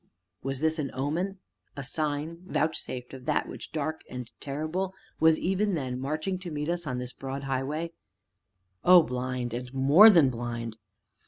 Was 0.41 0.61
this 0.61 0.79
an 0.79 0.89
omen 0.95 1.37
a 1.77 1.83
sign 1.83 2.41
vouchsafed 2.47 3.13
of 3.13 3.25
that 3.25 3.47
which, 3.47 3.71
dark 3.71 4.01
and 4.09 4.31
terrible, 4.39 4.95
was, 5.19 5.37
even 5.37 5.75
then, 5.75 5.99
marching 6.01 6.39
to 6.39 6.49
meet 6.49 6.69
us 6.69 6.85
upon 6.85 6.97
this 6.97 7.13
Broad 7.13 7.43
Highway? 7.43 7.91
O 8.83 9.03
Blind, 9.03 9.53
and 9.53 9.71
more 9.75 10.09
than 10.09 10.31
blind! 10.31 10.77